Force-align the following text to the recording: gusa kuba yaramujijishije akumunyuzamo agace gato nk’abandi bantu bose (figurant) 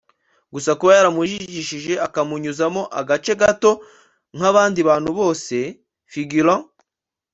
gusa 0.53 0.71
kuba 0.79 0.91
yaramujijishije 0.97 1.93
akumunyuzamo 2.05 2.81
agace 2.99 3.33
gato 3.41 3.71
nk’abandi 4.35 4.79
bantu 4.89 5.09
bose 5.19 5.55
(figurant) 6.11 6.65